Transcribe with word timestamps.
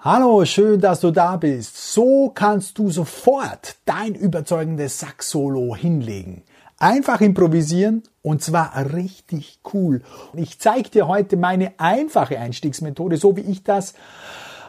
Hallo, 0.00 0.44
schön, 0.44 0.80
dass 0.80 1.00
du 1.00 1.10
da 1.10 1.36
bist. 1.36 1.92
So 1.92 2.30
kannst 2.32 2.78
du 2.78 2.88
sofort 2.88 3.74
dein 3.84 4.14
überzeugendes 4.14 5.00
Sax-Solo 5.00 5.74
hinlegen. 5.74 6.44
Einfach 6.78 7.20
improvisieren 7.20 8.04
und 8.22 8.40
zwar 8.40 8.74
richtig 8.94 9.58
cool. 9.74 10.02
Ich 10.34 10.60
zeige 10.60 10.88
dir 10.88 11.08
heute 11.08 11.36
meine 11.36 11.72
einfache 11.78 12.38
Einstiegsmethode, 12.38 13.16
so 13.16 13.36
wie 13.36 13.40
ich 13.40 13.64
das 13.64 13.94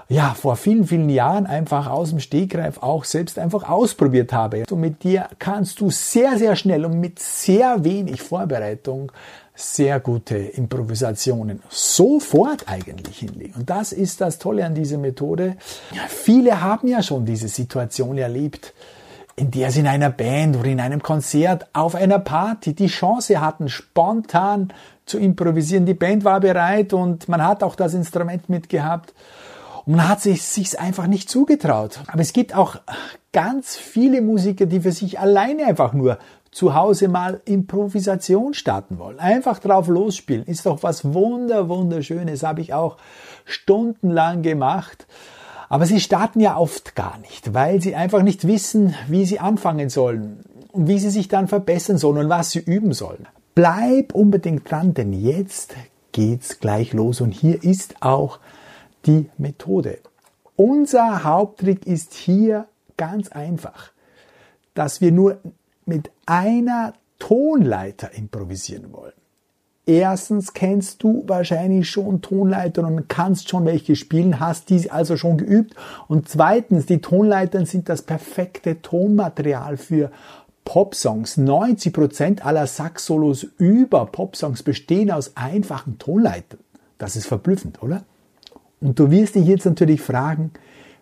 ja 0.08 0.34
vor 0.34 0.56
vielen, 0.56 0.88
vielen 0.88 1.10
Jahren 1.10 1.46
einfach 1.46 1.86
aus 1.86 2.10
dem 2.10 2.20
Stegreif 2.20 2.82
auch 2.82 3.04
selbst 3.04 3.38
einfach 3.38 3.70
ausprobiert 3.70 4.34
habe. 4.34 4.64
Und 4.72 4.80
mit 4.80 5.04
dir 5.04 5.30
kannst 5.38 5.80
du 5.80 5.92
sehr, 5.92 6.40
sehr 6.40 6.56
schnell 6.56 6.86
und 6.86 7.00
mit 7.00 7.20
sehr 7.20 7.84
wenig 7.84 8.24
Vorbereitung 8.24 9.12
sehr 9.60 10.00
gute 10.00 10.38
Improvisationen 10.38 11.62
sofort 11.68 12.64
eigentlich 12.68 13.20
hinlegen. 13.20 13.56
Und 13.56 13.70
das 13.70 13.92
ist 13.92 14.22
das 14.22 14.40
Tolle 14.40 14.66
an 14.66 14.74
dieser 14.74 14.98
Methode. 14.98 15.58
Viele 16.08 16.62
haben 16.62 16.88
ja 16.88 17.04
schon 17.04 17.26
diese 17.26 17.50
Situation 17.50 18.18
erlebt, 18.18 18.74
in 19.36 19.52
der 19.52 19.72
sie 19.72 19.82
in 19.82 19.88
einer 19.88 20.12
Band 20.12 20.56
oder 20.56 20.70
in 20.70 20.80
einem 20.80 21.04
Konzert 21.04 21.68
auf 21.74 21.96
einer 21.96 22.20
Party 22.20 22.74
die 22.74 22.88
Chance 22.88 23.42
hatten, 23.42 23.68
spontan 23.68 24.74
zu 25.06 25.18
improvisieren. 25.18 25.86
Die 25.86 25.94
Band 25.94 26.24
war 26.24 26.40
bereit 26.40 26.94
und 26.94 27.28
man 27.28 27.44
hat 27.44 27.62
auch 27.62 27.76
das 27.76 27.94
Instrument 27.94 28.48
mitgehabt. 28.48 29.14
Und 29.86 29.96
man 29.96 30.08
hat 30.08 30.22
sich 30.22 30.44
sich's 30.44 30.76
einfach 30.76 31.08
nicht 31.08 31.30
zugetraut. 31.30 32.00
Aber 32.08 32.22
es 32.22 32.32
gibt 32.32 32.56
auch 32.56 32.78
ganz 33.34 33.76
viele 33.76 34.22
Musiker, 34.22 34.66
die 34.66 34.82
für 34.82 34.92
sich 34.92 35.20
alleine 35.20 35.66
einfach 35.66 35.94
nur 35.94 36.18
zu 36.52 36.74
Hause 36.76 37.08
mal 37.08 37.42
Improvisation 37.46 38.54
starten 38.54 38.98
wollen. 38.98 39.20
Einfach 39.20 39.60
drauf 39.60 39.88
losspielen. 39.88 40.46
Ist 40.46 40.66
doch 40.66 40.84
was 40.84 41.14
wunder, 41.14 41.70
wunderschönes. 41.70 42.44
Habe 42.44 42.62
ich 42.62 42.74
auch 42.74 42.98
stundenlang 43.46 44.42
gemacht. 44.42 45.08
Aber 45.70 45.86
sie 45.86 46.00
starten 46.00 46.40
ja 46.40 46.58
oft 46.58 46.96
gar 46.96 47.20
nicht, 47.20 47.54
weil 47.54 47.80
sie 47.80 47.96
einfach 47.96 48.24
nicht 48.24 48.48
wissen, 48.48 48.96
wie 49.08 49.26
sie 49.26 49.40
anfangen 49.40 49.90
sollen 49.90 50.40
und 50.72 50.88
wie 50.88 50.98
sie 50.98 51.12
sich 51.12 51.28
dann 51.28 51.48
verbessern 51.48 52.00
sollen 52.00 52.18
und 52.18 52.30
was 52.30 52.52
sie 52.52 52.60
üben 52.60 52.94
sollen. 52.94 53.28
Bleib 53.54 54.16
unbedingt 54.16 54.70
dran, 54.70 54.96
denn 54.96 55.14
jetzt 55.14 55.76
geht's 56.12 56.60
gleich 56.60 56.94
los 56.94 57.22
und 57.22 57.32
hier 57.32 57.64
ist 57.64 58.02
auch 58.02 58.40
die 59.06 59.30
Methode. 59.38 60.00
Unser 60.56 61.24
Haupttrick 61.24 61.86
ist 61.86 62.14
hier 62.14 62.66
ganz 62.98 63.30
einfach, 63.30 63.92
dass 64.74 65.02
wir 65.02 65.12
nur 65.12 65.38
mit 65.90 66.10
einer 66.26 66.94
Tonleiter 67.20 68.14
improvisieren 68.14 68.94
wollen. 68.94 69.12
Erstens 69.86 70.54
kennst 70.54 71.02
du 71.02 71.24
wahrscheinlich 71.26 71.90
schon 71.90 72.22
Tonleitern 72.22 72.86
und 72.86 73.10
kannst 73.10 73.50
schon 73.50 73.66
welche 73.66 73.96
spielen, 73.96 74.40
hast 74.40 74.70
diese 74.70 74.92
also 74.92 75.18
schon 75.18 75.38
geübt. 75.38 75.74
Und 76.08 76.30
zweitens, 76.30 76.86
die 76.86 77.02
Tonleitern 77.02 77.66
sind 77.66 77.90
das 77.90 78.04
perfekte 78.04 78.84
Tonmaterial 78.84 79.78
für 79.78 80.12
Popsongs. 80.64 81.40
90% 81.40 82.42
aller 82.42 82.68
Sax-Solos 82.68 83.48
über 83.58 84.06
Popsongs 84.06 84.62
bestehen 84.62 85.10
aus 85.10 85.36
einfachen 85.36 85.98
Tonleitern. 85.98 86.60
Das 87.00 87.16
ist 87.16 87.26
verblüffend, 87.26 87.82
oder? 87.82 88.04
Und 88.80 89.00
du 89.00 89.10
wirst 89.10 89.34
dich 89.34 89.48
jetzt 89.48 89.66
natürlich 89.66 90.02
fragen, 90.02 90.52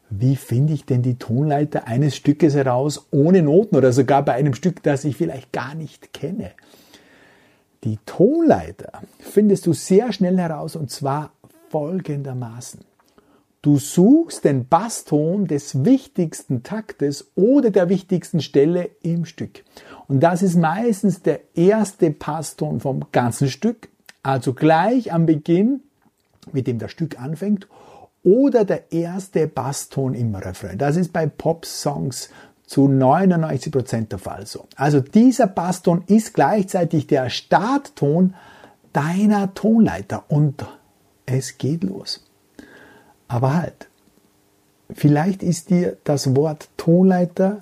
wie 0.10 0.36
finde 0.36 0.74
ich 0.74 0.86
denn 0.86 1.02
die 1.02 1.18
Tonleiter 1.18 1.88
eines 1.88 2.16
Stückes 2.16 2.56
heraus 2.56 3.08
ohne 3.12 3.42
Noten 3.42 3.76
oder 3.76 3.92
sogar 3.92 4.24
bei 4.24 4.34
einem 4.34 4.54
Stück, 4.54 4.82
das 4.84 5.04
ich 5.04 5.18
vielleicht 5.18 5.52
gar 5.52 5.76
nicht 5.76 6.14
kenne. 6.14 6.52
Die 7.84 8.00
Tonleiter 8.06 9.02
findest 9.20 9.68
du 9.68 9.74
sehr 9.74 10.12
schnell 10.14 10.38
heraus 10.38 10.76
und 10.76 10.90
zwar 10.90 11.32
folgendermaßen. 11.70 12.82
Du 13.62 13.78
suchst 13.78 14.46
den 14.46 14.68
Basston 14.68 15.46
des 15.46 15.84
wichtigsten 15.84 16.64
Taktes 16.64 17.32
oder 17.36 17.70
der 17.70 17.90
wichtigsten 17.90 18.40
Stelle 18.40 18.90
im 19.02 19.26
Stück. 19.26 19.64
Und 20.08 20.22
das 20.22 20.42
ist 20.42 20.56
meistens 20.56 21.22
der 21.22 21.42
erste 21.54 22.12
Basston 22.12 22.80
vom 22.80 23.08
ganzen 23.12 23.50
Stück, 23.50 23.90
also 24.24 24.54
gleich 24.54 25.12
am 25.12 25.26
Beginn, 25.26 25.82
mit 26.54 26.68
dem 26.68 26.80
das 26.80 26.92
Stück 26.92 27.20
anfängt 27.20 27.68
oder 28.28 28.66
der 28.66 28.92
erste 28.92 29.48
Basston 29.48 30.14
im 30.14 30.36
Refrain. 30.36 30.78
Das 30.78 30.98
ist 30.98 31.14
bei 31.14 31.28
Pop-Songs 31.28 32.30
zu 32.66 32.90
99 32.90 33.72
Prozent 33.72 34.12
der 34.12 34.20
Fall 34.20 34.46
so. 34.46 34.66
Also 34.76 35.00
dieser 35.00 35.48
Basston 35.48 36.04
ist 36.08 36.34
gleichzeitig 36.34 37.08
der 37.08 37.30
Startton 37.30 38.34
deiner 38.92 39.54
Tonleiter 39.54 40.26
und 40.28 40.66
es 41.26 41.58
geht 41.58 41.86
los. 41.86 42.26
Aber 43.30 43.56
halt, 43.56 43.88
vielleicht 44.94 45.42
ist 45.42 45.70
dir 45.70 45.96
das 46.04 46.36
Wort 46.36 46.68
Tonleiter 46.76 47.62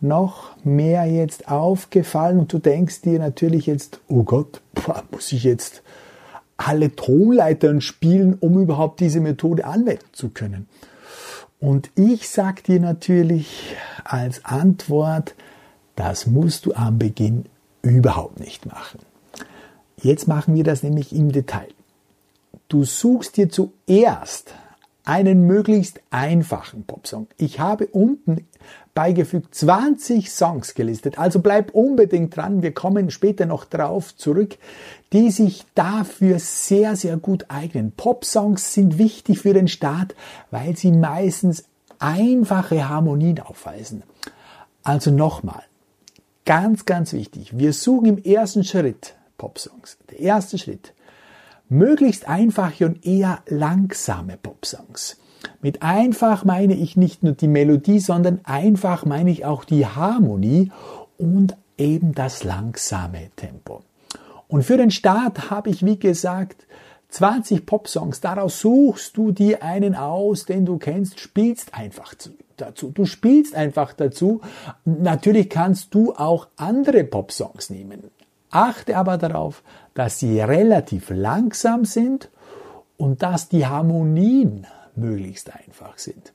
noch 0.00 0.56
mehr 0.64 1.04
jetzt 1.04 1.46
aufgefallen 1.46 2.40
und 2.40 2.52
du 2.52 2.58
denkst 2.58 3.02
dir 3.02 3.20
natürlich 3.20 3.66
jetzt, 3.66 4.00
oh 4.08 4.24
Gott, 4.24 4.62
muss 5.12 5.30
ich 5.30 5.44
jetzt 5.44 5.84
alle 6.66 6.94
Tonleitern 6.94 7.80
spielen, 7.80 8.36
um 8.40 8.60
überhaupt 8.60 9.00
diese 9.00 9.20
Methode 9.20 9.64
anwenden 9.64 10.06
zu 10.12 10.30
können. 10.30 10.68
Und 11.60 11.90
ich 11.94 12.28
sage 12.28 12.62
dir 12.62 12.80
natürlich 12.80 13.76
als 14.04 14.44
Antwort, 14.44 15.34
das 15.94 16.26
musst 16.26 16.66
du 16.66 16.74
am 16.74 16.98
Beginn 16.98 17.44
überhaupt 17.82 18.40
nicht 18.40 18.66
machen. 18.66 19.00
Jetzt 19.96 20.26
machen 20.26 20.54
wir 20.54 20.64
das 20.64 20.82
nämlich 20.82 21.14
im 21.14 21.30
Detail. 21.30 21.68
Du 22.68 22.84
suchst 22.84 23.36
dir 23.36 23.48
zuerst 23.48 24.54
einen 25.04 25.46
möglichst 25.46 26.00
einfachen 26.10 26.84
Popsong. 26.84 27.26
Ich 27.36 27.60
habe 27.60 27.86
unten 27.86 28.46
beigefügt 28.94 29.54
20 29.54 30.30
Songs 30.30 30.74
gelistet, 30.74 31.18
also 31.18 31.40
bleib 31.40 31.74
unbedingt 31.74 32.36
dran, 32.36 32.62
wir 32.62 32.72
kommen 32.72 33.10
später 33.10 33.46
noch 33.46 33.64
drauf 33.64 34.14
zurück, 34.16 34.58
die 35.12 35.30
sich 35.30 35.64
dafür 35.74 36.38
sehr, 36.38 36.94
sehr 36.96 37.16
gut 37.16 37.46
eignen. 37.48 37.92
Popsongs 37.92 38.74
sind 38.74 38.98
wichtig 38.98 39.40
für 39.40 39.54
den 39.54 39.68
Start, 39.68 40.14
weil 40.50 40.76
sie 40.76 40.92
meistens 40.92 41.64
einfache 41.98 42.88
Harmonien 42.88 43.40
aufweisen. 43.40 44.02
Also 44.82 45.10
nochmal, 45.10 45.62
ganz, 46.44 46.84
ganz 46.84 47.12
wichtig, 47.12 47.56
wir 47.56 47.72
suchen 47.72 48.06
im 48.06 48.18
ersten 48.18 48.64
Schritt 48.64 49.14
Popsongs. 49.38 49.96
Der 50.10 50.20
erste 50.20 50.58
Schritt 50.58 50.92
möglichst 51.72 52.28
einfache 52.28 52.86
und 52.86 53.04
eher 53.04 53.40
langsame 53.46 54.36
Popsongs. 54.36 55.18
Mit 55.60 55.82
einfach 55.82 56.44
meine 56.44 56.74
ich 56.74 56.96
nicht 56.96 57.22
nur 57.22 57.32
die 57.32 57.48
Melodie, 57.48 57.98
sondern 57.98 58.40
einfach 58.44 59.04
meine 59.04 59.30
ich 59.30 59.44
auch 59.44 59.64
die 59.64 59.86
Harmonie 59.86 60.70
und 61.18 61.56
eben 61.78 62.14
das 62.14 62.44
langsame 62.44 63.30
Tempo. 63.36 63.82
Und 64.48 64.64
für 64.64 64.76
den 64.76 64.90
Start 64.90 65.50
habe 65.50 65.70
ich, 65.70 65.84
wie 65.84 65.98
gesagt, 65.98 66.66
20 67.08 67.66
Popsongs. 67.66 68.20
Daraus 68.20 68.60
suchst 68.60 69.16
du 69.16 69.32
dir 69.32 69.62
einen 69.62 69.94
aus, 69.94 70.44
den 70.44 70.66
du 70.66 70.78
kennst, 70.78 71.20
spielst 71.20 71.74
einfach 71.74 72.14
dazu. 72.56 72.90
Du 72.90 73.06
spielst 73.06 73.54
einfach 73.54 73.92
dazu. 73.92 74.40
Natürlich 74.84 75.48
kannst 75.48 75.94
du 75.94 76.14
auch 76.14 76.48
andere 76.56 77.04
Popsongs 77.04 77.70
nehmen. 77.70 78.10
Achte 78.50 78.98
aber 78.98 79.16
darauf, 79.16 79.62
dass 79.94 80.18
sie 80.18 80.40
relativ 80.40 81.10
langsam 81.10 81.84
sind 81.84 82.30
und 82.96 83.22
dass 83.22 83.48
die 83.48 83.66
Harmonien 83.66 84.66
möglichst 84.94 85.50
einfach 85.54 85.98
sind. 85.98 86.32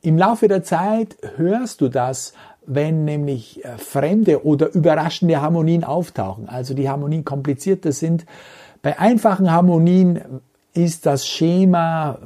Im 0.00 0.18
Laufe 0.18 0.48
der 0.48 0.62
Zeit 0.62 1.16
hörst 1.36 1.80
du 1.80 1.88
das, 1.88 2.32
wenn 2.66 3.04
nämlich 3.04 3.64
äh, 3.64 3.76
fremde 3.78 4.44
oder 4.44 4.72
überraschende 4.72 5.40
Harmonien 5.40 5.84
auftauchen, 5.84 6.48
also 6.48 6.74
die 6.74 6.88
Harmonien 6.88 7.24
komplizierter 7.24 7.92
sind. 7.92 8.24
Bei 8.82 8.98
einfachen 8.98 9.50
Harmonien 9.50 10.20
ist 10.74 11.06
das 11.06 11.26
Schema 11.26 12.18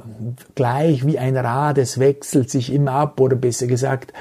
gleich 0.55 1.05
wie 1.05 1.19
ein 1.19 1.35
Rad, 1.35 1.77
es 1.77 1.99
wechselt 1.99 2.49
sich 2.49 2.71
immer 2.71 2.91
ab 2.91 3.19
oder 3.19 3.35
besser 3.35 3.67
gesagt, 3.67 4.13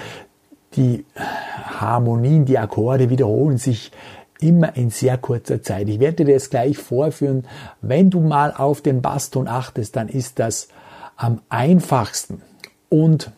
die 0.74 1.04
Harmonien, 1.14 2.44
die 2.44 2.58
Akkorde 2.58 3.08
wiederholen 3.08 3.56
sich 3.56 3.92
immer 4.40 4.76
in 4.76 4.90
sehr 4.90 5.18
kurzer 5.18 5.62
Zeit. 5.62 5.88
Ich 5.88 6.00
werde 6.00 6.24
dir 6.24 6.34
das 6.34 6.50
gleich 6.50 6.78
vorführen. 6.78 7.46
Wenn 7.80 8.10
du 8.10 8.20
mal 8.20 8.52
auf 8.52 8.80
den 8.80 9.02
Basston 9.02 9.48
achtest, 9.48 9.96
dann 9.96 10.08
ist 10.08 10.38
das 10.38 10.68
am 11.16 11.40
einfachsten 11.48 12.42
und 12.88 13.32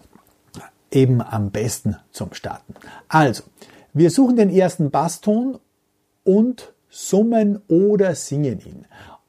eben 0.91 1.23
am 1.23 1.50
besten 1.50 1.97
zum 2.11 2.33
Starten. 2.33 2.75
Also, 3.09 3.45
wir 3.93 4.11
suchen 4.11 4.37
den 4.37 4.50
ersten 4.50 4.91
Basston 4.91 5.59
und 6.25 6.73
summen 6.89 7.61
oder 7.69 8.15
singen 8.15 8.61
ihn. 8.61 8.87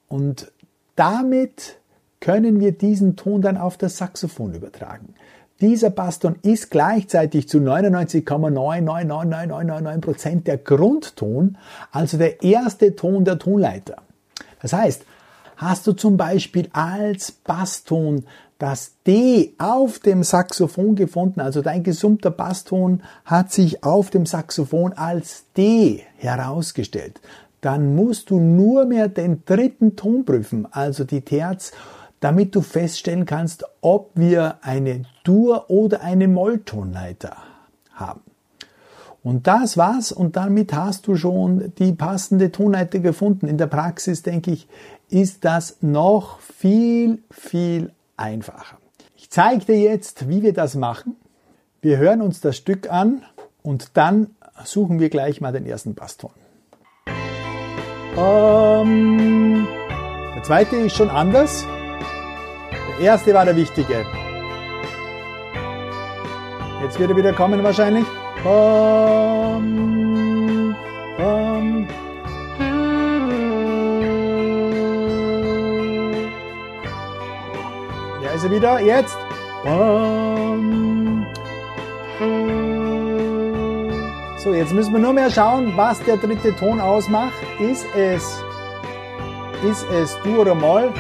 Und 0.08 0.52
damit 0.96 1.80
können 2.20 2.60
wir 2.60 2.72
diesen 2.74 3.16
Ton 3.16 3.42
dann 3.42 3.58
auf 3.58 3.78
das 3.78 3.98
Saxophon 3.98 4.54
übertragen. 4.54 5.16
Dieser 5.62 5.90
Basston 5.90 6.36
ist 6.42 6.72
gleichzeitig 6.72 7.50
zu 7.50 7.58
99,9999999% 7.58 10.44
der 10.44 10.58
Grundton, 10.58 11.58
also 11.92 12.18
der 12.18 12.42
erste 12.44 12.96
Ton 12.96 13.26
der 13.26 13.40
Tonleiter. 13.40 13.98
Das 14.62 14.72
heißt, 14.72 15.04
hast 15.58 15.86
du 15.86 15.92
zum 15.94 16.16
Beispiel 16.16 16.70
als 16.72 17.32
Basston 17.32 18.24
das 18.58 18.94
D 19.08 19.54
auf 19.58 20.00
dem 20.00 20.24
Saxophon 20.24 20.96
gefunden, 20.96 21.42
also 21.42 21.62
dein 21.62 21.84
gesummter 21.84 22.32
Basston 22.32 23.04
hat 23.26 23.52
sich 23.52 23.84
auf 23.84 24.10
dem 24.10 24.26
Saxophon 24.26 24.94
als 24.94 25.44
D 25.58 26.04
herausgestellt. 26.18 27.20
Dann 27.62 27.96
musst 27.96 28.30
du 28.30 28.40
nur 28.40 28.86
mehr 28.86 29.10
den 29.10 29.44
dritten 29.46 29.98
Ton 29.98 30.24
prüfen, 30.24 30.68
also 30.72 31.04
die 31.04 31.20
Terz, 31.22 31.74
damit 32.20 32.56
du 32.56 32.62
feststellen 32.62 33.26
kannst, 33.26 33.66
ob 33.82 34.12
wir 34.16 34.58
eine 34.62 35.04
Dur- 35.30 35.70
oder 35.70 36.02
eine 36.02 36.28
Molltonleiter 36.28 37.38
haben. 37.94 38.22
Und 39.22 39.46
das 39.46 39.78
war's 39.78 40.12
und 40.12 40.36
damit 40.36 40.74
hast 40.74 41.06
du 41.06 41.16
schon 41.16 41.72
die 41.78 41.92
passende 41.92 42.52
Tonleiter 42.52 42.98
gefunden. 42.98 43.48
In 43.48 43.60
der 43.60 43.68
Praxis, 43.68 44.24
denke 44.24 44.50
ich, 44.50 44.68
ist 45.10 45.46
das 45.46 45.78
noch 45.82 46.40
viel, 46.40 47.22
viel 47.30 47.92
einfacher. 48.18 48.78
Ich 49.16 49.30
zeige 49.30 49.66
dir 49.66 49.78
jetzt, 49.78 50.30
wie 50.30 50.42
wir 50.42 50.54
das 50.54 50.74
machen. 50.74 51.16
Wir 51.80 51.98
hören 51.98 52.24
uns 52.24 52.42
das 52.42 52.58
Stück 52.58 52.92
an 52.92 53.22
und 53.62 53.92
dann 53.98 54.32
suchen 54.64 55.00
wir 55.00 55.10
gleich 55.10 55.42
mal 55.42 55.52
den 55.52 55.68
ersten 55.68 55.94
Basston. 55.94 56.32
Ähm, 58.18 59.68
der 60.36 60.44
zweite 60.44 60.76
ist 60.78 60.96
schon 60.96 61.12
anders. 61.12 61.68
Der 62.98 63.06
erste 63.06 63.32
war 63.36 63.46
der 63.46 63.56
wichtige. 63.56 64.08
Jetzt 66.82 66.98
wird 67.00 67.10
er 67.12 67.18
wieder 67.18 67.34
kommen 67.34 67.64
wahrscheinlich. 67.64 68.06
Um, 68.44 69.66
um. 71.18 71.88
Ja, 78.22 78.32
ist 78.34 78.44
er 78.46 78.52
wieder. 78.52 78.80
Jetzt. 78.80 79.18
Um. 79.66 81.26
So, 84.38 84.54
jetzt 84.54 84.74
müssen 84.74 84.94
wir 84.94 85.00
nur 85.00 85.12
mehr 85.12 85.30
schauen, 85.30 85.74
was 85.76 86.00
der 86.06 86.16
dritte 86.16 86.56
Ton 86.56 86.80
ausmacht. 86.80 87.34
Ist 87.60 87.86
es, 87.94 88.42
ist 89.70 89.86
es 89.92 90.18
Du 90.24 90.40
oder 90.40 90.56
Moll? 90.56 90.94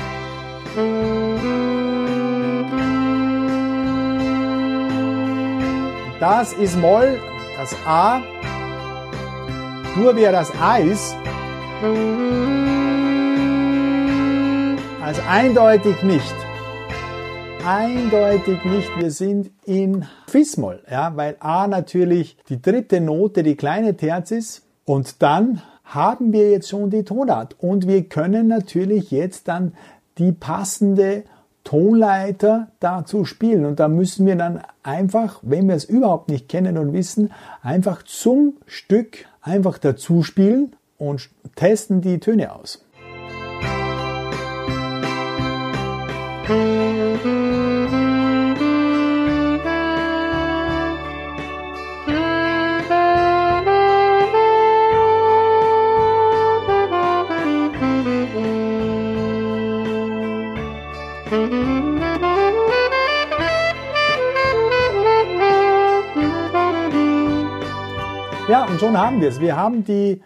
Das 6.19 6.51
ist 6.51 6.77
Moll, 6.77 7.17
das 7.57 7.73
A. 7.85 8.21
Dur 9.95 10.17
wäre 10.17 10.33
das 10.33 10.51
Eis. 10.61 11.15
Also 15.01 15.21
eindeutig 15.29 16.03
nicht. 16.03 16.35
Eindeutig 17.65 18.65
nicht. 18.65 18.89
Wir 18.99 19.11
sind 19.11 19.51
in 19.63 20.05
Fis-Moll, 20.27 20.83
ja, 20.91 21.15
weil 21.15 21.37
A 21.39 21.67
natürlich 21.67 22.35
die 22.49 22.61
dritte 22.61 22.99
Note, 22.99 23.41
die 23.41 23.55
kleine 23.55 23.95
Terz 23.95 24.31
ist. 24.31 24.63
Und 24.83 25.21
dann 25.21 25.61
haben 25.85 26.33
wir 26.33 26.51
jetzt 26.51 26.67
schon 26.67 26.89
die 26.89 27.05
Tonart. 27.05 27.55
Und 27.59 27.87
wir 27.87 28.03
können 28.09 28.49
natürlich 28.49 29.11
jetzt 29.11 29.47
dann 29.47 29.71
die 30.17 30.33
passende 30.33 31.23
Tonleiter 31.69 32.69
dazu 32.79 33.25
spielen. 33.25 33.63
Und 33.63 33.79
da 33.79 33.87
müssen 33.87 34.25
wir 34.25 34.35
dann 34.35 34.63
einfach, 34.81 35.39
wenn 35.43 35.67
wir 35.67 35.75
es 35.75 35.85
überhaupt 35.85 36.27
nicht 36.27 36.49
kennen 36.49 36.79
und 36.79 36.93
wissen, 36.93 37.31
einfach 37.61 38.01
zum 38.01 38.53
Stück 38.65 39.25
einfach 39.43 39.77
dazu 39.77 40.23
spielen 40.23 40.75
und 40.97 41.29
testen 41.55 42.01
die 42.01 42.19
Töne 42.19 42.55
aus. 42.55 42.83
Ja, 46.49 47.38
und 68.79 68.85
schon 68.85 68.97
haben 68.97 69.19
wir 69.19 69.27
es. 69.27 69.41
Wir 69.41 69.57
haben 69.57 69.83
die, 69.83 70.21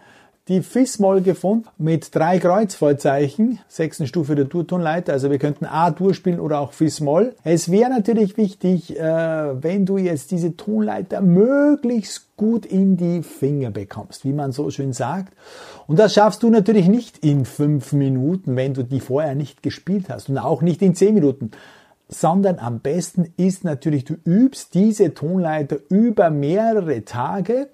die 0.46 0.62
Fis-Moll 0.62 1.22
gefunden 1.22 1.66
mit 1.76 2.14
drei 2.14 2.38
Kreuzvollzeichen, 2.38 3.58
sechsten 3.66 4.06
Stufe 4.06 4.36
der 4.36 4.44
Durtonleiter. 4.44 5.12
Also 5.12 5.28
wir 5.32 5.38
könnten 5.38 5.64
A 5.64 5.90
durchspielen 5.90 6.38
oder 6.38 6.60
auch 6.60 6.72
Fis-Moll. 6.72 7.34
Es 7.42 7.72
wäre 7.72 7.90
natürlich 7.90 8.36
wichtig, 8.36 8.96
äh, 8.96 9.02
wenn 9.02 9.86
du 9.86 9.98
jetzt 9.98 10.30
diese 10.30 10.56
Tonleiter 10.56 11.20
möglichst 11.20 12.36
gut 12.36 12.64
in 12.64 12.96
die 12.96 13.24
Finger 13.24 13.72
bekommst, 13.72 14.24
wie 14.24 14.32
man 14.32 14.52
so 14.52 14.70
schön 14.70 14.92
sagt. 14.92 15.32
Und 15.88 15.98
das 15.98 16.14
schaffst 16.14 16.44
du 16.44 16.50
natürlich 16.50 16.86
nicht 16.86 17.18
in 17.24 17.46
fünf 17.46 17.92
Minuten, 17.92 18.54
wenn 18.54 18.72
du 18.72 18.84
die 18.84 19.00
vorher 19.00 19.34
nicht 19.34 19.64
gespielt 19.64 20.08
hast 20.10 20.28
und 20.28 20.38
auch 20.38 20.62
nicht 20.62 20.80
in 20.80 20.94
zehn 20.94 21.14
Minuten 21.14 21.50
sondern 22.06 22.58
am 22.58 22.80
besten 22.80 23.32
ist 23.38 23.64
natürlich, 23.64 24.04
du 24.04 24.14
übst 24.24 24.74
diese 24.74 25.14
Tonleiter 25.14 25.78
über 25.88 26.28
mehrere 26.28 27.04
Tage 27.06 27.68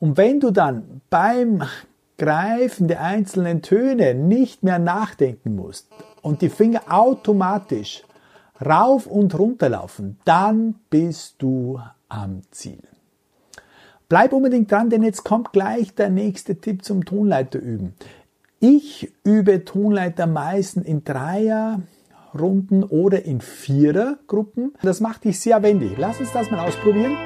und 0.00 0.16
wenn 0.16 0.40
du 0.40 0.50
dann 0.50 1.00
beim 1.10 1.62
Greifen 2.18 2.88
der 2.88 3.02
einzelnen 3.02 3.62
Töne 3.62 4.14
nicht 4.14 4.62
mehr 4.62 4.78
nachdenken 4.78 5.54
musst 5.56 5.88
und 6.22 6.42
die 6.42 6.48
Finger 6.48 6.82
automatisch 6.88 8.02
rauf 8.64 9.06
und 9.06 9.38
runter 9.38 9.68
laufen, 9.68 10.18
dann 10.24 10.74
bist 10.90 11.36
du 11.38 11.80
am 12.08 12.42
Ziel. 12.50 12.82
Bleib 14.08 14.32
unbedingt 14.32 14.72
dran, 14.72 14.90
denn 14.90 15.02
jetzt 15.02 15.22
kommt 15.22 15.52
gleich 15.52 15.94
der 15.94 16.10
nächste 16.10 16.56
Tipp 16.56 16.84
zum 16.84 17.04
Tonleiter 17.04 17.58
üben. 17.58 17.94
Ich 18.58 19.12
übe 19.22 19.64
Tonleiter 19.64 20.26
meistens 20.26 20.86
in 20.86 21.04
Dreier, 21.04 21.82
Runden 22.36 22.82
oder 22.82 23.24
in 23.24 23.40
Vierergruppen. 23.40 24.74
Das 24.82 25.00
macht 25.00 25.24
dich 25.24 25.38
sehr 25.38 25.62
wendig. 25.62 25.92
Lass 25.98 26.18
uns 26.18 26.32
das 26.32 26.50
mal 26.50 26.66
ausprobieren. 26.66 27.16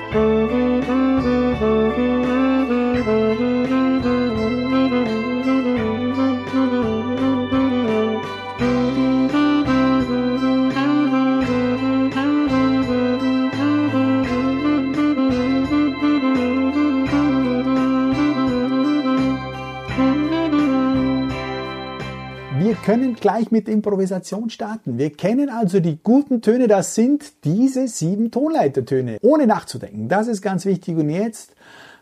Können 22.93 23.15
gleich 23.15 23.51
mit 23.51 23.71
Improvisation 23.71 24.51
starten. 24.51 24.99
Wir 24.99 25.11
kennen 25.11 25.49
also 25.49 25.81
die 25.81 25.99
guten 26.03 26.43
Töne, 26.43 26.69
das 26.69 26.95
sind 26.95 27.45
diese 27.45 27.89
sieben 27.89 28.31
Tonleitertöne, 28.31 29.17
ohne 29.23 29.47
nachzudenken. 29.47 30.09
Das 30.11 30.29
ist 30.29 30.43
ganz 30.43 30.67
wichtig. 30.67 30.99
Und 30.99 31.09
jetzt 31.09 31.55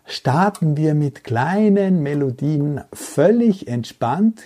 starten 0.04 0.76
wir 0.76 0.94
mit 0.94 1.22
kleinen 1.22 2.02
Melodien 2.02 2.80
völlig 2.92 3.68
entspannt 3.68 4.42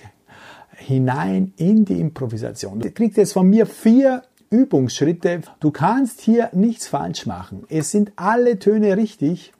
hinein 0.76 1.54
in 1.56 1.86
die 1.86 1.98
Improvisation. 1.98 2.80
Du 2.80 2.90
kriegst 2.90 3.16
jetzt 3.16 3.32
von 3.32 3.48
mir 3.48 3.64
vier 3.64 4.22
Übungsschritte. 4.50 5.40
Du 5.60 5.70
kannst 5.70 6.20
hier 6.20 6.50
nichts 6.52 6.88
falsch 6.88 7.24
machen. 7.24 7.64
Es 7.70 7.90
sind 7.90 8.12
alle 8.16 8.58
Töne 8.58 8.98
richtig 8.98 9.53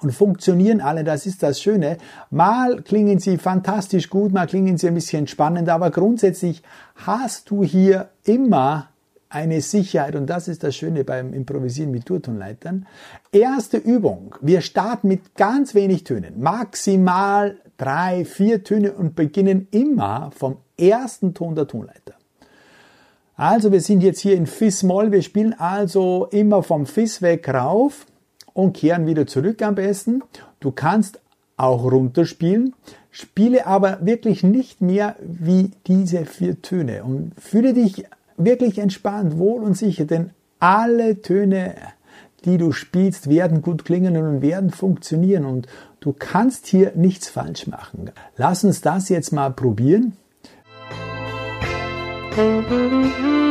und 0.00 0.12
funktionieren 0.12 0.80
alle, 0.80 1.04
das 1.04 1.26
ist 1.26 1.42
das 1.42 1.60
Schöne. 1.60 1.98
Mal 2.30 2.82
klingen 2.82 3.18
sie 3.18 3.38
fantastisch 3.38 4.10
gut, 4.10 4.32
mal 4.32 4.46
klingen 4.46 4.78
sie 4.78 4.88
ein 4.88 4.94
bisschen 4.94 5.26
spannend, 5.26 5.68
aber 5.68 5.90
grundsätzlich 5.90 6.62
hast 6.94 7.50
du 7.50 7.62
hier 7.62 8.08
immer 8.24 8.88
eine 9.28 9.60
Sicherheit 9.60 10.14
und 10.14 10.26
das 10.30 10.46
ist 10.46 10.62
das 10.62 10.76
Schöne 10.76 11.02
beim 11.02 11.32
Improvisieren 11.32 11.90
mit 11.90 12.08
Durtonleitern. 12.08 12.86
Erste 13.32 13.78
Übung. 13.78 14.36
Wir 14.40 14.60
starten 14.60 15.08
mit 15.08 15.34
ganz 15.34 15.74
wenig 15.74 16.04
Tönen. 16.04 16.40
Maximal 16.40 17.56
drei, 17.76 18.24
vier 18.24 18.62
Töne 18.62 18.92
und 18.92 19.16
beginnen 19.16 19.66
immer 19.72 20.30
vom 20.36 20.58
ersten 20.78 21.34
Ton 21.34 21.56
der 21.56 21.66
Tonleiter. 21.66 22.14
Also 23.36 23.72
wir 23.72 23.80
sind 23.80 24.02
jetzt 24.02 24.20
hier 24.20 24.36
in 24.36 24.46
Fis-Moll. 24.46 25.10
Wir 25.10 25.22
spielen 25.22 25.58
also 25.58 26.28
immer 26.30 26.62
vom 26.62 26.86
Fis 26.86 27.20
weg 27.20 27.48
rauf 27.48 28.06
und 28.54 28.74
kehren 28.74 29.06
wieder 29.06 29.26
zurück 29.26 29.60
am 29.60 29.74
besten. 29.74 30.22
Du 30.60 30.70
kannst 30.70 31.20
auch 31.56 31.84
runterspielen, 31.84 32.74
spiele 33.10 33.66
aber 33.66 33.98
wirklich 34.00 34.42
nicht 34.42 34.80
mehr 34.80 35.16
wie 35.20 35.72
diese 35.86 36.24
vier 36.24 36.62
Töne 36.62 37.04
und 37.04 37.32
fühle 37.38 37.74
dich 37.74 38.06
wirklich 38.36 38.78
entspannt, 38.78 39.38
wohl 39.38 39.62
und 39.62 39.76
sicher, 39.76 40.06
denn 40.06 40.30
alle 40.58 41.20
Töne, 41.20 41.74
die 42.44 42.58
du 42.58 42.72
spielst, 42.72 43.28
werden 43.28 43.62
gut 43.62 43.84
klingen 43.84 44.16
und 44.16 44.42
werden 44.42 44.70
funktionieren 44.70 45.44
und 45.44 45.68
du 46.00 46.12
kannst 46.12 46.66
hier 46.66 46.92
nichts 46.94 47.28
falsch 47.28 47.66
machen. 47.66 48.10
Lass 48.36 48.64
uns 48.64 48.80
das 48.80 49.08
jetzt 49.08 49.32
mal 49.32 49.50
probieren. 49.50 50.16
Musik 52.36 53.43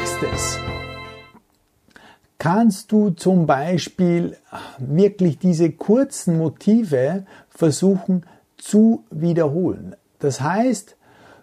nächstes 0.00 0.58
kannst 2.38 2.90
du 2.90 3.10
zum 3.10 3.46
Beispiel 3.46 4.34
wirklich 4.78 5.38
diese 5.38 5.72
kurzen 5.72 6.38
Motive 6.38 7.26
versuchen 7.50 8.24
zu 8.56 9.04
wiederholen. 9.10 9.94
Das 10.20 10.40
heißt, 10.40 10.96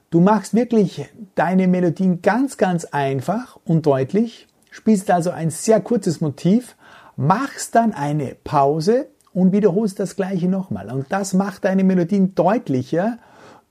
du 0.09 0.21
machst 0.21 0.55
wirklich 0.55 1.07
deine 1.35 1.67
Melodien 1.67 2.23
ganz, 2.23 2.57
ganz 2.57 2.85
einfach 2.85 3.59
und 3.63 3.85
deutlich, 3.85 4.47
spielst 4.71 5.11
also 5.11 5.29
ein 5.29 5.51
sehr 5.51 5.79
kurzes 5.81 6.19
Motiv, 6.19 6.75
machst 7.15 7.75
dann 7.75 7.93
eine 7.93 8.35
Pause 8.43 9.07
und 9.33 9.51
wiederholst 9.51 9.99
das 9.99 10.15
gleiche 10.15 10.47
nochmal. 10.47 10.91
Und 10.91 11.05
das 11.09 11.33
macht 11.35 11.65
deine 11.65 11.83
Melodien 11.83 12.33
deutlicher. 12.33 13.19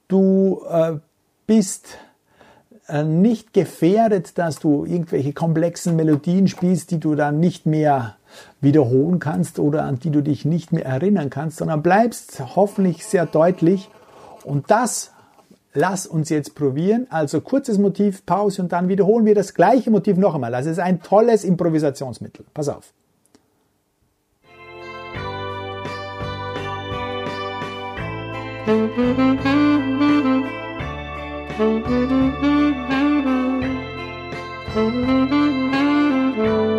Du 0.07 0.63
äh, 0.71 0.99
bist 1.49 1.99
nicht 3.05 3.53
gefährdet, 3.53 4.39
dass 4.39 4.61
du 4.61 4.85
irgendwelche 4.85 5.33
komplexen 5.33 5.97
Melodien 5.97 6.47
spielst, 6.47 6.91
die 6.91 7.01
du 7.01 7.15
dann 7.15 7.41
nicht 7.41 7.67
mehr 7.67 8.17
wiederholen 8.61 9.19
kannst 9.19 9.59
oder 9.59 9.85
an 9.85 9.99
die 9.99 10.11
du 10.11 10.23
dich 10.23 10.45
nicht 10.45 10.73
mehr 10.73 10.87
erinnern 10.87 11.31
kannst, 11.31 11.59
sondern 11.59 11.83
bleibst 11.83 12.41
hoffentlich 12.55 13.05
sehr 13.05 13.27
deutlich. 13.27 13.91
Und 14.45 14.71
das 14.71 15.13
lass 15.75 16.07
uns 16.07 16.29
jetzt 16.29 16.55
probieren. 16.55 17.07
Also 17.11 17.41
kurzes 17.41 17.79
Motiv, 17.79 18.25
Pause 18.25 18.63
und 18.63 18.73
dann 18.73 18.89
wiederholen 18.89 19.27
wir 19.27 19.35
das 19.35 19.55
gleiche 19.55 19.91
Motiv 19.91 20.17
noch 20.17 20.35
einmal. 20.35 20.53
Das 20.53 20.67
ist 20.67 20.79
ein 20.79 21.03
tolles 21.03 21.45
Improvisationsmittel. 21.45 22.45
Pass 22.55 22.69
auf. 22.69 22.93
Thank 31.59 31.87
you. 36.37 36.76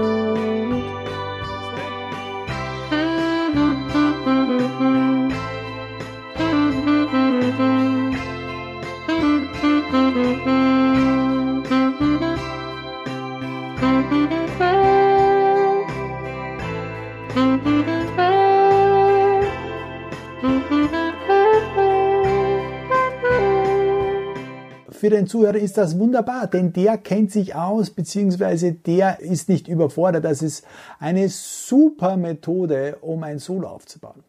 Für 24.98 25.10
den 25.10 25.28
Zuhörer 25.28 25.58
ist 25.58 25.78
das 25.78 26.00
wunderbar, 26.00 26.48
denn 26.48 26.74
der 26.74 26.98
kennt 26.98 27.32
sich 27.32 27.56
aus, 27.56 27.92
beziehungsweise 27.92 28.74
der 28.74 29.20
ist 29.20 29.48
nicht 29.48 29.68
überfordert. 29.68 30.26
Das 30.26 30.42
ist 30.42 30.66
eine 31.00 31.30
super 31.30 32.18
Methode, 32.18 32.98
um 33.02 33.24
ein 33.24 33.40
Solo 33.40 33.68
aufzubauen. 33.68 34.24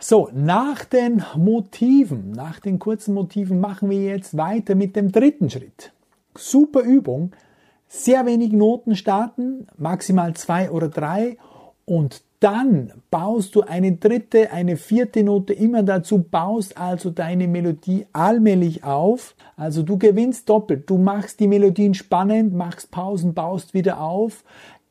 So, 0.00 0.30
nach 0.32 0.84
den 0.84 1.22
Motiven, 1.36 2.32
nach 2.32 2.60
den 2.60 2.78
kurzen 2.78 3.14
Motiven 3.14 3.60
machen 3.60 3.90
wir 3.90 4.02
jetzt 4.02 4.36
weiter 4.36 4.74
mit 4.74 4.96
dem 4.96 5.12
dritten 5.12 5.50
Schritt. 5.50 5.92
Super 6.36 6.80
Übung. 6.80 7.32
Sehr 7.86 8.26
wenig 8.26 8.52
Noten 8.52 8.96
starten, 8.96 9.68
maximal 9.76 10.34
zwei 10.34 10.70
oder 10.70 10.88
drei 10.88 11.36
und 11.84 12.22
dann 12.44 12.92
baust 13.10 13.54
du 13.54 13.62
eine 13.62 13.92
dritte, 13.92 14.52
eine 14.52 14.76
vierte 14.76 15.24
Note 15.24 15.54
immer 15.54 15.82
dazu, 15.82 16.18
baust 16.18 16.76
also 16.76 17.08
deine 17.08 17.48
Melodie 17.48 18.04
allmählich 18.12 18.84
auf. 18.84 19.34
Also 19.56 19.82
du 19.82 19.96
gewinnst 19.96 20.50
doppelt. 20.50 20.90
Du 20.90 20.98
machst 20.98 21.40
die 21.40 21.48
Melodien 21.48 21.94
spannend, 21.94 22.52
machst 22.52 22.90
Pausen, 22.90 23.32
baust 23.32 23.72
wieder 23.72 23.98
auf. 23.98 24.44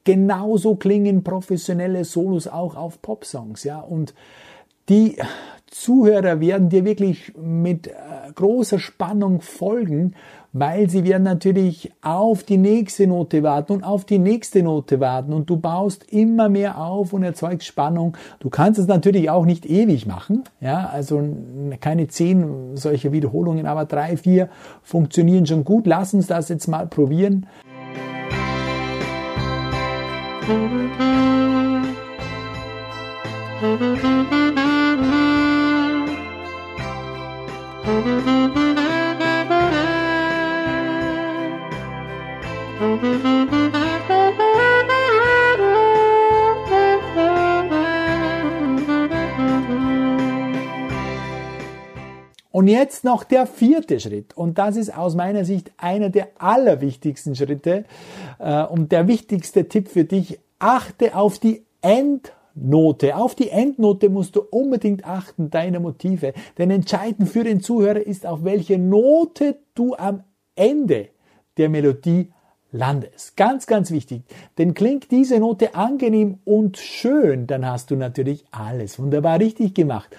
Genauso 0.04 0.78
klingen 0.78 1.24
professionelle 1.24 2.06
Solos 2.06 2.48
auch 2.48 2.76
auf 2.76 3.04
Popsongs, 3.04 3.64
ja. 3.64 3.82
Und 3.82 4.16
die 4.90 5.18
Zuhörer 5.74 6.40
werden 6.40 6.70
dir 6.70 6.86
wirklich 6.86 7.34
mit 7.36 7.88
äh, 7.88 7.92
großer 8.36 8.78
Spannung 8.78 9.42
folgen, 9.42 10.14
weil 10.52 10.88
sie 10.88 11.04
werden 11.04 11.24
natürlich 11.24 11.92
auf 12.04 12.44
die 12.44 12.58
nächste 12.58 13.08
Note 13.08 13.42
warten 13.42 13.74
und 13.74 13.84
auf 13.84 14.06
die 14.06 14.20
nächste 14.20 14.62
Note 14.62 15.00
warten 15.00 15.34
und 15.34 15.50
du 15.50 15.58
baust 15.58 16.04
immer 16.12 16.48
mehr 16.48 16.78
auf 16.78 17.12
und 17.12 17.24
erzeugst 17.24 17.68
Spannung. 17.68 18.16
Du 18.40 18.52
kannst 18.52 18.80
es 18.80 18.86
natürlich 18.86 19.32
auch 19.32 19.46
nicht 19.46 19.66
ewig 19.66 20.06
machen, 20.06 20.44
ja, 20.62 20.92
also 20.94 21.24
keine 21.82 22.08
zehn 22.08 22.78
solcher 22.78 23.12
Wiederholungen, 23.12 23.66
aber 23.66 23.86
drei, 23.86 24.16
vier 24.16 24.50
funktionieren 24.84 25.48
schon 25.48 25.64
gut. 25.64 25.88
Lass 25.88 26.14
uns 26.14 26.28
das 26.28 26.50
jetzt 26.50 26.68
mal 26.68 26.86
probieren. 26.86 27.48
Und 33.62 34.53
jetzt 52.84 53.06
noch 53.06 53.24
der 53.24 53.48
vierte 53.48 54.00
Schritt. 54.00 54.36
Und 54.36 54.58
das 54.58 54.76
ist 54.76 54.96
aus 54.96 55.16
meiner 55.16 55.46
Sicht 55.46 55.72
einer 55.78 56.10
der 56.10 56.30
allerwichtigsten 56.38 57.36
Schritte 57.36 57.86
äh, 58.40 58.64
und 58.64 58.92
der 58.92 59.08
wichtigste 59.08 59.70
Tipp 59.70 59.88
für 59.88 60.04
dich. 60.04 60.40
Achte 60.60 61.16
auf 61.16 61.40
die 61.40 61.64
Endnote. 61.82 63.16
Auf 63.16 63.36
die 63.36 63.50
Endnote 63.50 64.10
musst 64.10 64.36
du 64.36 64.42
unbedingt 64.42 65.06
achten, 65.06 65.50
deine 65.50 65.80
Motive. 65.80 66.34
Denn 66.58 66.72
entscheidend 66.72 67.30
für 67.30 67.44
den 67.44 67.62
Zuhörer 67.62 68.06
ist, 68.06 68.26
auf 68.26 68.44
welche 68.44 68.78
Note 68.78 69.58
du 69.76 69.96
am 69.96 70.24
Ende 70.56 71.10
der 71.58 71.70
Melodie 71.70 72.32
landest. 72.72 73.38
Ganz, 73.38 73.66
ganz 73.66 73.92
wichtig. 73.92 74.24
Denn 74.58 74.74
klingt 74.74 75.12
diese 75.12 75.40
Note 75.40 75.76
angenehm 75.76 76.40
und 76.44 76.78
schön, 76.78 77.48
dann 77.48 77.66
hast 77.66 77.92
du 77.92 77.96
natürlich 77.96 78.46
alles 78.52 79.00
wunderbar 79.00 79.40
richtig 79.40 79.74
gemacht. 79.74 80.10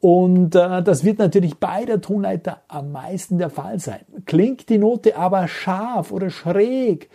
Und 0.00 0.54
äh, 0.54 0.82
das 0.82 1.04
wird 1.04 1.18
natürlich 1.18 1.56
bei 1.58 1.84
der 1.84 2.00
Tonleiter 2.00 2.60
am 2.68 2.92
meisten 2.92 3.38
der 3.38 3.50
Fall 3.50 3.78
sein. 3.78 4.00
Klingt 4.26 4.68
die 4.68 4.78
Note 4.78 5.16
aber 5.16 5.48
scharf 5.48 6.12
oder 6.12 6.30
schräg, 6.30 7.08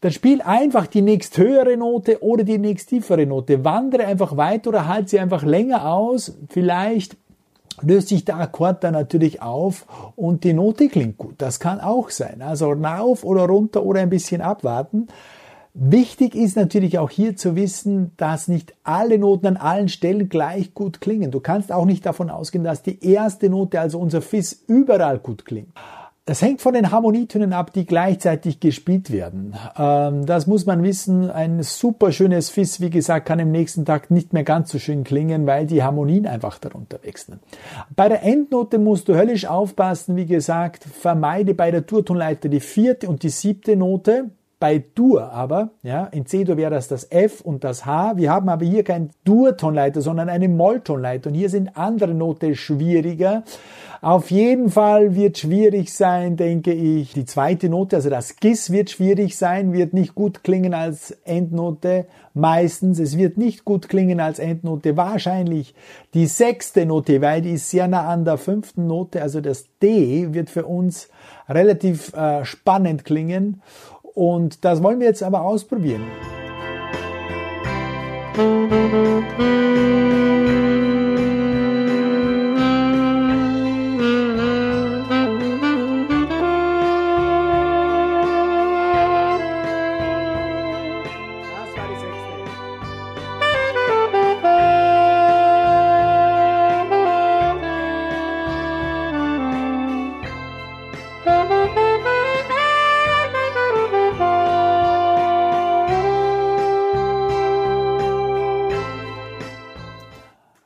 dann 0.00 0.12
spiel 0.12 0.42
einfach 0.42 0.86
die 0.86 1.00
nächsthöhere 1.00 1.78
Note 1.78 2.22
oder 2.22 2.44
die 2.44 2.58
nächsttiefere 2.58 3.24
Note. 3.24 3.64
Wandere 3.64 4.04
einfach 4.04 4.36
weiter 4.36 4.68
oder 4.68 4.86
halt 4.86 5.08
sie 5.08 5.18
einfach 5.18 5.44
länger 5.44 5.90
aus. 5.90 6.36
Vielleicht 6.50 7.16
löst 7.80 8.08
sich 8.08 8.24
der 8.24 8.36
Akkord 8.36 8.84
dann 8.84 8.92
natürlich 8.92 9.40
auf 9.40 9.86
und 10.14 10.44
die 10.44 10.52
Note 10.52 10.88
klingt 10.88 11.16
gut. 11.16 11.36
Das 11.38 11.58
kann 11.58 11.80
auch 11.80 12.10
sein. 12.10 12.42
Also 12.42 12.70
rauf 12.72 13.24
oder 13.24 13.46
runter 13.46 13.82
oder 13.82 14.00
ein 14.00 14.10
bisschen 14.10 14.42
abwarten. 14.42 15.08
Wichtig 15.76 16.36
ist 16.36 16.56
natürlich 16.56 17.00
auch 17.00 17.10
hier 17.10 17.36
zu 17.36 17.56
wissen, 17.56 18.12
dass 18.16 18.46
nicht 18.46 18.74
alle 18.84 19.18
Noten 19.18 19.48
an 19.48 19.56
allen 19.56 19.88
Stellen 19.88 20.28
gleich 20.28 20.72
gut 20.72 21.00
klingen. 21.00 21.32
Du 21.32 21.40
kannst 21.40 21.72
auch 21.72 21.84
nicht 21.84 22.06
davon 22.06 22.30
ausgehen, 22.30 22.62
dass 22.62 22.84
die 22.84 23.04
erste 23.04 23.50
Note, 23.50 23.80
also 23.80 23.98
unser 23.98 24.22
Fis, 24.22 24.62
überall 24.68 25.18
gut 25.18 25.44
klingt. 25.44 25.72
Das 26.26 26.40
hängt 26.40 26.62
von 26.62 26.74
den 26.74 26.92
Harmonietönen 26.92 27.52
ab, 27.52 27.72
die 27.72 27.86
gleichzeitig 27.86 28.60
gespielt 28.60 29.10
werden. 29.10 29.56
Ähm, 29.76 30.24
das 30.26 30.46
muss 30.46 30.64
man 30.64 30.84
wissen. 30.84 31.28
Ein 31.28 31.64
super 31.64 32.12
schönes 32.12 32.50
Fis, 32.50 32.80
wie 32.80 32.88
gesagt, 32.88 33.26
kann 33.26 33.40
im 33.40 33.50
nächsten 33.50 33.84
Takt 33.84 34.12
nicht 34.12 34.32
mehr 34.32 34.44
ganz 34.44 34.70
so 34.70 34.78
schön 34.78 35.02
klingen, 35.02 35.44
weil 35.46 35.66
die 35.66 35.82
Harmonien 35.82 36.26
einfach 36.26 36.58
darunter 36.60 37.00
wechseln. 37.02 37.40
Bei 37.94 38.08
der 38.08 38.22
Endnote 38.22 38.78
musst 38.78 39.08
du 39.08 39.16
höllisch 39.16 39.46
aufpassen. 39.46 40.14
Wie 40.14 40.26
gesagt, 40.26 40.84
vermeide 40.84 41.52
bei 41.52 41.72
der 41.72 41.80
Durtonleiter 41.80 42.48
die 42.48 42.60
vierte 42.60 43.08
und 43.08 43.24
die 43.24 43.28
siebte 43.28 43.74
Note. 43.76 44.30
Bei 44.64 44.82
Dur 44.94 45.30
aber, 45.30 45.72
ja, 45.82 46.06
in 46.06 46.24
C-Dur 46.24 46.56
wäre 46.56 46.70
das 46.70 46.88
das 46.88 47.10
F 47.10 47.42
und 47.42 47.64
das 47.64 47.84
H. 47.84 48.16
Wir 48.16 48.32
haben 48.32 48.48
aber 48.48 48.64
hier 48.64 48.82
kein 48.82 49.10
Dur-Tonleiter, 49.24 50.00
sondern 50.00 50.30
eine 50.30 50.48
Molltonleiter. 50.48 51.28
Und 51.28 51.34
hier 51.34 51.50
sind 51.50 51.76
andere 51.76 52.14
Noten 52.14 52.54
schwieriger. 52.54 53.42
Auf 54.00 54.30
jeden 54.30 54.70
Fall 54.70 55.14
wird 55.14 55.36
schwierig 55.36 55.92
sein, 55.92 56.38
denke 56.38 56.72
ich. 56.72 57.12
Die 57.12 57.26
zweite 57.26 57.68
Note, 57.68 57.96
also 57.96 58.08
das 58.08 58.36
Gis 58.36 58.70
wird 58.70 58.88
schwierig 58.88 59.36
sein, 59.36 59.74
wird 59.74 59.92
nicht 59.92 60.14
gut 60.14 60.42
klingen 60.42 60.72
als 60.72 61.10
Endnote. 61.24 62.06
Meistens. 62.32 62.98
Es 62.98 63.18
wird 63.18 63.36
nicht 63.36 63.64
gut 63.66 63.88
klingen 63.90 64.18
als 64.18 64.38
Endnote. 64.38 64.96
Wahrscheinlich 64.96 65.74
die 66.14 66.26
sechste 66.26 66.86
Note, 66.86 67.20
weil 67.20 67.42
die 67.42 67.52
ist 67.52 67.68
sehr 67.68 67.86
nah 67.86 68.08
an 68.08 68.24
der 68.24 68.38
fünften 68.38 68.86
Note. 68.86 69.20
Also 69.20 69.42
das 69.42 69.66
D 69.82 70.32
wird 70.32 70.48
für 70.48 70.64
uns 70.64 71.10
relativ 71.48 72.12
äh, 72.14 72.44
spannend 72.44 73.04
klingen. 73.04 73.62
Und 74.14 74.64
das 74.64 74.82
wollen 74.82 75.00
wir 75.00 75.08
jetzt 75.08 75.22
aber 75.22 75.42
ausprobieren. 75.42 76.04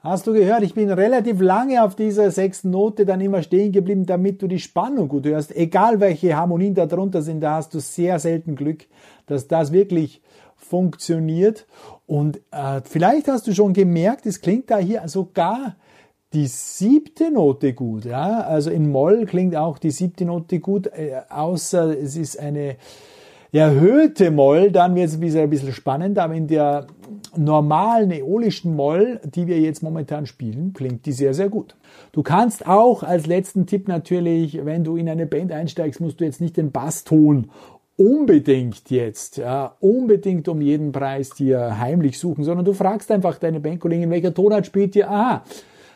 Hast 0.01 0.27
du 0.27 0.33
gehört, 0.33 0.63
ich 0.63 0.75
bin 0.75 0.91
relativ 0.91 1.41
lange 1.41 1.83
auf 1.83 1.95
dieser 1.95 2.31
sechsten 2.31 2.71
Note 2.71 3.05
dann 3.05 3.21
immer 3.21 3.43
stehen 3.43 3.73
geblieben, 3.73 4.07
damit 4.07 4.41
du 4.43 4.47
die 4.47 4.61
Spannung 4.61 5.09
gut 5.09 5.27
hörst. 5.27 5.55
Egal 5.55 6.01
welche 6.01 6.37
Harmonien 6.37 6.75
da 6.75 6.87
drunter 6.87 7.23
sind, 7.23 7.41
da 7.41 7.57
hast 7.57 7.75
du 7.75 7.81
sehr 7.81 8.19
selten 8.19 8.57
Glück, 8.57 8.87
dass 9.27 9.49
das 9.49 9.73
wirklich 9.73 10.23
funktioniert. 10.57 11.67
Und 12.07 12.41
äh, 12.51 12.81
vielleicht 12.85 13.29
hast 13.29 13.47
du 13.47 13.55
schon 13.55 13.73
gemerkt, 13.73 14.27
es 14.27 14.41
klingt 14.41 14.71
da 14.71 14.79
hier 14.79 15.07
sogar 15.09 15.77
die 16.33 16.47
siebte 16.47 17.31
Note 17.31 17.73
gut. 17.73 18.05
Ja? 18.05 18.41
Also 18.41 18.71
in 18.71 18.91
Moll 18.91 19.27
klingt 19.27 19.57
auch 19.57 19.79
die 19.79 19.91
siebte 19.91 20.25
Note 20.25 20.61
gut, 20.61 20.87
äh, 20.89 21.23
außer 21.31 21.99
es 21.99 22.17
ist 22.17 22.39
eine 22.39 22.77
erhöhte 23.53 24.31
Moll, 24.31 24.71
dann 24.71 24.95
wird 24.95 25.09
es 25.09 25.15
ein 25.15 25.51
bisschen 25.51 25.73
spannend, 25.73 26.19
aber 26.19 26.35
in 26.35 26.47
der 26.47 26.87
normalen 27.37 28.11
äolischen 28.11 28.75
Moll, 28.75 29.21
die 29.25 29.47
wir 29.47 29.61
jetzt 29.61 29.83
momentan 29.83 30.27
spielen, 30.27 30.73
klingt 30.73 31.07
die 31.07 31.13
sehr, 31.13 31.35
sehr 31.35 31.49
gut. 31.49 31.77
Du 32.13 32.23
kannst 32.23 32.67
auch 32.67 33.03
als 33.03 33.27
letzten 33.27 33.67
Tipp 33.67 33.89
natürlich, 33.89 34.65
wenn 34.65 34.85
du 34.85 34.97
in 34.97 35.09
eine 35.09 35.27
Band 35.27 35.53
einsteigst, 35.53 36.01
musst 36.01 36.21
du 36.21 36.25
jetzt 36.25 36.41
nicht 36.41 36.57
den 36.57 36.73
Basston 36.73 37.51
unbedingt 37.97 38.91
jetzt, 38.91 39.39
ja, 39.39 39.75
unbedingt 39.81 40.49
um 40.49 40.61
jeden 40.61 40.93
Preis 40.93 41.31
dir 41.31 41.79
heimlich 41.79 42.19
suchen, 42.19 42.45
sondern 42.45 42.65
du 42.65 42.73
fragst 42.73 43.11
einfach 43.11 43.39
deine 43.39 43.61
Bandkollegen, 43.61 44.11
welcher 44.11 44.33
Tonart 44.33 44.67
spielt 44.67 44.95
ihr? 44.95 45.11
Aha, 45.11 45.43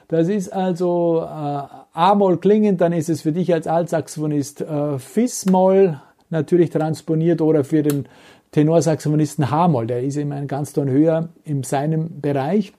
das 0.09 0.29
ist 0.29 0.53
also 0.53 1.21
äh, 1.23 1.63
A-Moll 1.93 2.39
klingend, 2.39 2.81
dann 2.81 2.93
ist 2.93 3.09
es 3.09 3.23
für 3.23 3.33
dich 3.33 3.55
als 3.55 3.69
Altsaxophonist 3.69 4.63
äh, 4.63 4.99
Fis-Moll 4.99 6.01
natürlich 6.33 6.71
transponiert 6.71 7.41
oder 7.41 7.63
für 7.65 7.83
den 7.83 8.07
Tenorsaxophonisten 8.51 9.51
H-Moll, 9.51 9.87
der 9.87 10.03
ist 10.03 10.17
immer 10.17 10.35
ein 10.35 10.49
ganz 10.49 10.73
Ton 10.73 10.91
höher 10.91 11.29
in 11.45 11.63
seinem 11.63 12.21
Bereich. 12.21 12.73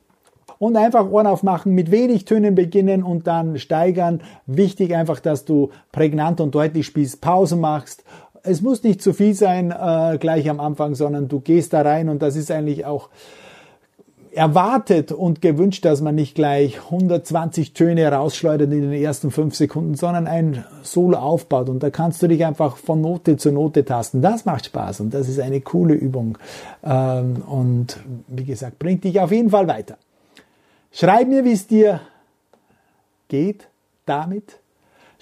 Und 0.60 0.78
einfach 0.78 1.10
Ohren 1.10 1.28
aufmachen, 1.28 1.74
mit 1.74 1.92
wenig 1.92 2.26
Tönen 2.26 2.56
beginnen 2.56 3.04
und 3.04 3.28
dann 3.28 3.58
steigern. 3.58 4.22
Wichtig 4.46 4.96
einfach, 4.96 5.20
dass 5.20 5.46
du 5.46 5.72
prägnant 5.92 6.40
und 6.40 6.54
deutlich 6.56 6.86
spielst, 6.86 7.22
Pause 7.22 7.56
machst. 7.56 8.04
Es 8.44 8.62
muss 8.62 8.84
nicht 8.84 9.02
zu 9.02 9.14
viel 9.14 9.34
sein 9.34 9.72
äh, 9.72 10.18
gleich 10.20 10.50
am 10.50 10.60
Anfang, 10.60 10.96
sondern 10.96 11.28
du 11.28 11.40
gehst 11.40 11.74
da 11.74 11.82
rein 11.82 12.08
und 12.08 12.22
das 12.22 12.36
ist 12.36 12.52
eigentlich 12.52 12.86
auch 12.86 13.10
erwartet 14.36 15.12
und 15.12 15.42
gewünscht, 15.42 15.86
dass 15.86 16.02
man 16.02 16.16
nicht 16.16 16.36
gleich 16.36 16.80
120 16.86 17.74
Töne 17.74 18.12
rausschleudert 18.12 18.72
in 18.72 18.82
den 18.82 18.94
ersten 18.94 19.32
fünf 19.32 19.56
Sekunden, 19.56 19.96
sondern 19.96 20.28
ein 20.28 20.66
Solo 20.82 21.18
aufbaut 21.18 21.70
und 21.70 21.84
da 21.84 21.90
kannst 21.90 22.22
du 22.24 22.28
dich 22.28 22.46
einfach 22.46 22.78
von 22.78 23.02
Note 23.02 23.38
zu 23.38 23.52
Note 23.52 23.86
tasten. 23.86 24.22
Das 24.22 24.46
macht 24.46 24.66
Spaß 24.66 25.02
und 25.02 25.14
das 25.14 25.30
ist 25.30 25.40
eine 25.40 25.62
coole 25.62 25.94
Übung 25.94 26.38
ähm, 26.84 27.44
und 27.48 28.00
wie 28.28 28.46
gesagt, 28.46 28.80
bringt 28.80 29.04
dich 29.04 29.20
auf 29.20 29.32
jeden 29.32 29.52
Fall 29.52 29.68
weiter. 29.68 29.98
Schreib 30.92 31.28
mir, 31.28 31.46
wie 31.46 31.54
es 31.54 31.68
dir 31.68 32.02
geht 33.28 33.68
damit 34.06 34.63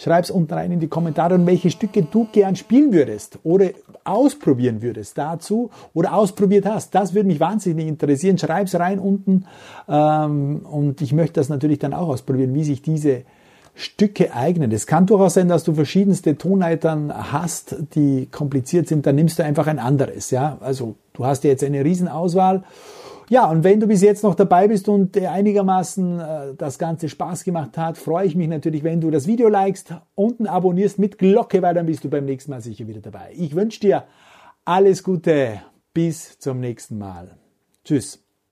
Schreib's 0.02 0.32
unten 0.32 0.52
rein 0.52 0.72
in 0.72 0.80
die 0.80 0.88
Kommentare 0.88 1.36
und 1.36 1.46
welche 1.46 1.70
Stücke 1.70 2.02
du 2.02 2.28
gern 2.32 2.56
spielen 2.56 2.92
würdest 2.92 3.38
oder 3.44 3.70
ausprobieren 4.04 4.82
würdest 4.82 5.16
dazu 5.16 5.70
oder 5.94 6.16
ausprobiert 6.16 6.66
hast. 6.66 6.96
Das 6.96 7.14
würde 7.14 7.28
mich 7.28 7.40
wahnsinnig 7.40 7.86
interessieren. 7.86 8.40
Schreib's 8.40 8.74
rein 8.74 8.98
unten 8.98 9.46
ähm, 9.88 10.66
und 10.66 11.02
ich 11.02 11.14
möchte 11.14 11.34
das 11.34 11.50
natürlich 11.50 11.78
dann 11.78 11.94
auch 11.94 12.08
ausprobieren, 12.08 12.56
wie 12.56 12.64
sich 12.64 12.82
diese 12.82 13.26
Stücke 13.76 14.34
eignen. 14.34 14.72
Es 14.72 14.88
kann 14.88 15.06
durchaus 15.06 15.36
sein, 15.36 15.48
dass 15.48 15.64
du 15.64 15.76
verschiedenste 15.76 16.36
Tonleitern 16.36 17.14
hast, 17.32 17.76
die 17.94 18.26
kompliziert 18.26 18.88
sind, 18.88 19.06
dann 19.06 19.16
nimmst 19.16 19.38
du 19.38 19.44
einfach 19.44 19.68
ein 19.68 19.78
anderes. 19.78 20.32
Ja, 20.32 20.58
also 20.62 20.96
du 21.14 21.26
hast 21.26 21.44
ja 21.44 21.52
jetzt 21.52 21.64
eine 21.64 21.86
Riesenauswahl 21.86 22.64
ja, 23.32 23.50
und 23.50 23.64
wenn 23.64 23.80
du 23.80 23.88
bis 23.88 24.02
jetzt 24.02 24.26
noch 24.26 24.36
dabei 24.36 24.68
bist 24.68 24.90
und 24.90 25.18
einigermaßen 25.18 26.20
äh, 26.20 26.54
das 26.56 26.78
Ganze 26.78 27.08
Spaß 27.08 27.46
gemacht 27.46 27.78
hat, 27.78 27.98
freue 27.98 28.28
ich 28.28 28.36
mich 28.36 28.50
natürlich, 28.50 28.84
wenn 28.84 29.00
du 29.00 29.10
das 29.10 29.26
Video 29.26 29.48
likest, 29.48 29.96
unten 30.16 30.48
abonnierst 30.48 31.00
mit 31.00 31.18
Glocke, 31.18 31.62
weil 31.62 31.74
dann 31.74 31.86
bist 31.86 32.04
du 32.04 32.10
beim 32.10 32.26
nächsten 32.26 32.52
Mal 32.52 32.60
sicher 32.60 32.88
wieder 32.88 33.00
dabei. 33.00 33.32
Ich 33.38 33.56
wünsche 33.56 33.80
dir 33.80 34.04
alles 34.66 35.02
Gute, 35.02 35.62
bis 35.94 36.40
zum 36.40 36.60
nächsten 36.60 36.98
Mal. 36.98 37.38
Tschüss. 37.86 38.22